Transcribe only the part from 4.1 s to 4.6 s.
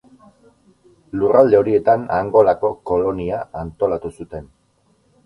zuten.